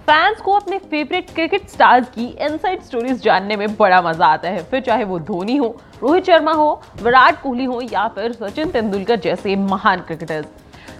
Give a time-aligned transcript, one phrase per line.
[0.00, 4.62] Fans को अपने favourite cricket stars की इनसाइड स्टोरीज जानने में बड़ा मज़ा आता है।
[4.62, 9.20] फिर चाहे वो धोनी हो, रोहित शर्मा हो, विराट कोहली हो या फिर सचिन तेंदुलकर
[9.20, 10.46] जैसे महान क्रिकेटर्स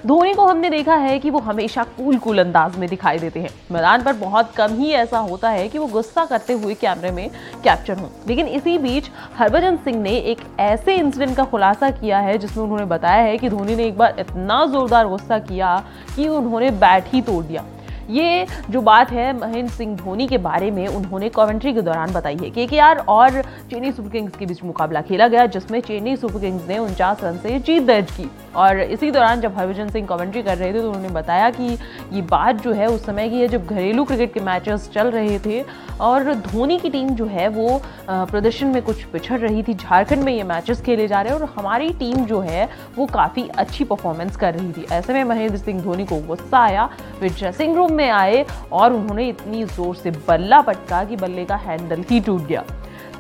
[0.07, 3.51] धोनी को हमने देखा है कि वो हमेशा कूल कूल अंदाज में दिखाई देते हैं।
[3.73, 7.29] मैदान पर बहुत कम ही ऐसा होता है कि वो गुस्सा करते हुए कैमरे में
[7.65, 12.39] कैप्चर हो। लेकिन इसी बीच हरभजन सिंह ने एक ऐसे इंसिडेंट का खुलासा किया है
[12.39, 15.77] जिसमें उन्होंने बताया है कि धोनी ने एक बार इतना जोरदार गुस्सा किया
[16.17, 17.65] कि उन्होंने बैट ही तोड़ दिया।
[18.11, 22.37] ये जो बात है महेंद्र सिंह धोनी के बारे में, उन्होंने कमेंट्री के दौरान बताई
[22.37, 23.41] है के और
[23.71, 27.37] चेन्नई सुपर किंग्स के बीच मुकाबला खेला गया, जिसमें चेन्नई सुपर किंग्स ने उनचास रन
[27.39, 30.87] से जीत दर्ज की। और इसी दौरान जब हरभजन सिंह कमेंट्री कर रहे थे तो
[30.87, 31.65] उन्होंने बताया कि
[32.13, 35.39] ये बात जो है, उस समय की है जब घरेलू क्रिकेट के मैचेस चल रहे
[35.39, 35.63] थे,
[36.01, 40.33] और धोनी की टीम जो है, वो प्रदर्शन में कुछ पिछड़ रही थी। झारखंड में
[40.33, 44.37] ये मैचेस खेले जा रहे हैं, और हमारी टीम जो है, वो काफ़ी अच्छी परफॉर्मेंस
[44.37, 46.89] कर रही थी। ऐसे में महेंद्र सिंह धोनी को गुस्सा आया।
[47.21, 51.57] फिर ड्रेसिंग रूम में आए और उन्होंने इतनी ज़ोर से बल्ला पटका कि बल्ले का
[51.59, 52.65] हैंडल ही टूट गया।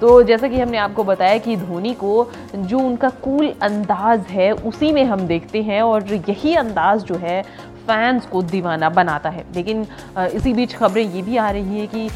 [0.00, 4.92] तो जैसा कि हमने आपको बताया कि धोनी को जो उनका कूल अंदाज है, उसी
[4.92, 7.42] में हम देखते हैं और यही अंदाज जो है
[7.81, 9.86] फैंस को दीवाना बनाता है। लेकिन
[10.34, 12.09] इसी बीच खबरें ये भी आ रही हैं कि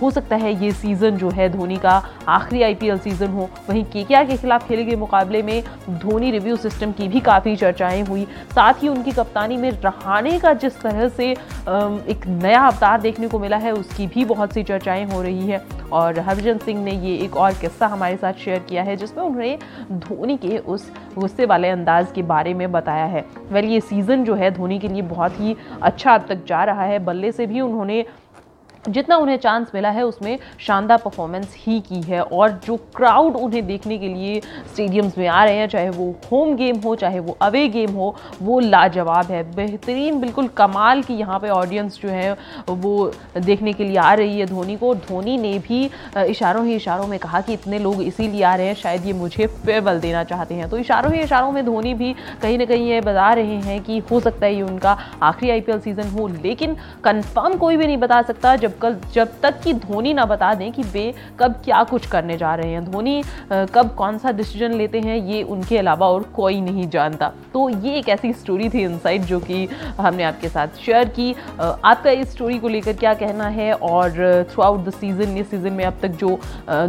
[0.00, 4.04] हो सकता है ये सीज़न जो है धोनी का आखिरी आईपीएल सीज़न हो। वहीं के
[4.04, 8.82] के खिलाफ खेले गए मुकाबले में धोनी रिव्यू सिस्टम की भी काफ़ी चर्चाएँ हुई। साथ
[8.82, 13.56] ही उनकी कप्तानी में रहाने का जिस तरह से एक नया अवतार देखने को मिला
[13.56, 17.36] है, उसकी भी बहुत सी चर्चाएँ हो रही है। और हरभजन सिंह ने ये एक
[17.36, 19.58] और किस्सा हमारे साथ शेयर किया है, जिसमें उन्होंने
[19.92, 24.34] धोनी के उस गुस्से वाले अंदाज के बारे में बताया है। वेल ये सीज़न जो
[24.34, 27.60] है, धोनी के लिए बहुत ही अच्छा अब तक जा रहा है। बल्ले से भी
[27.60, 28.04] उन्होंने
[28.84, 33.66] जितना उन्हें चांस मिला है, उसमें शानदार परफॉर्मेंस ही की है और जो क्राउड उन्हें
[33.66, 37.36] देखने के लिए स्टेडियम्स में आ रहे हैं, चाहे वो होम गेम हो, चाहे वो
[37.42, 42.32] अवे गेम हो, वो लाजवाब है। बेहतरीन, बिल्कुल कमाल की यहाँ पे ऑडियंस जो है,
[42.70, 45.84] वो देखने के लिए आ रही है धोनी को। धोनी ने भी
[46.18, 49.46] इशारों ही इशारों में कहा कि इतने लोग इसीलिए आ रहे हैं, शायद ये मुझे
[49.46, 53.00] फेयरवेल देना चाहते हैं। तो इशारों ही इशारों में धोनी भी कहीं ना कहीं ये
[53.02, 57.56] बता रहे हैं कि हो सकता है ये उनका आखिरी आईपीएल सीज़न हो, लेकिन कन्फर्म
[57.56, 60.70] कोई भी नहीं बता सकता। जब जब कल जब तक कि धोनी ना बता दें
[60.72, 63.22] कि वे कब क्या कुछ करने जा रहे हैं। धोनी
[63.52, 67.96] कब कौन सा डिसीज़न लेते हैं, ये उनके अलावा और कोई नहीं जानता। तो ये
[67.98, 69.66] एक ऐसी स्टोरी थी इनसाइड जो कि
[69.98, 73.72] हमने आपके साथ शेयर की। आपका इस स्टोरी को लेकर क्या कहना है?
[73.72, 74.10] और
[74.50, 76.38] थ्रू आउट द सीज़न इस सीज़न में अब तक जो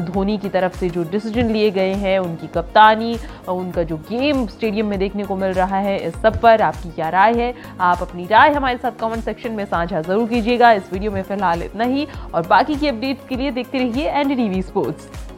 [0.05, 3.17] धोनी की तरफ़ से जो डिसीज़न लिए गए हैं, उनकी कप्तानी,
[3.49, 7.09] उनका जो गेम स्टेडियम में देखने को मिल रहा है, इस सब पर आपकी क्या
[7.09, 7.53] राय है?
[7.81, 11.63] आप अपनी राय हमारे साथ कमेंट सेक्शन में साझा ज़रूर कीजिएगा। इस वीडियो में फ़िलहाल
[11.73, 15.32] इतना ही और बाकी की अपडेट्स के लिए देखते रहिए एन टीवी स्पोर्ट्स